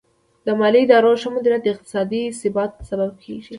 [0.45, 3.49] د مالي ادارو ښه مدیریت د اقتصادي ثبات سبب کیږي.